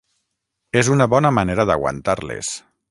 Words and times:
És 0.81 0.89
una 0.95 1.09
bona 1.15 1.33
manera 1.41 1.67
d'aguantar-les. 1.73 2.53